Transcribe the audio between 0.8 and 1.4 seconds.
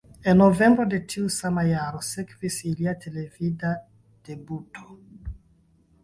de tiu